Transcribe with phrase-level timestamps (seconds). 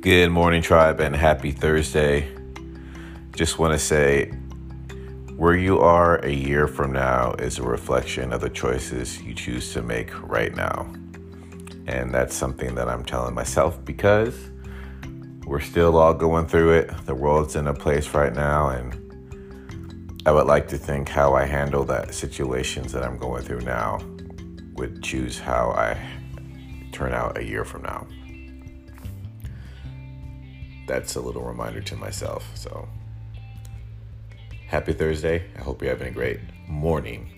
[0.00, 2.28] Good morning, tribe, and happy Thursday.
[3.34, 4.26] Just want to say
[5.34, 9.72] where you are a year from now is a reflection of the choices you choose
[9.72, 10.82] to make right now.
[11.88, 14.38] And that's something that I'm telling myself because
[15.44, 17.06] we're still all going through it.
[17.06, 21.44] The world's in a place right now, and I would like to think how I
[21.44, 23.98] handle that situations that I'm going through now
[24.74, 25.98] would choose how I
[26.92, 28.06] turn out a year from now.
[30.88, 32.50] That's a little reminder to myself.
[32.54, 32.88] So,
[34.66, 35.44] happy Thursday.
[35.56, 37.37] I hope you're having a great morning.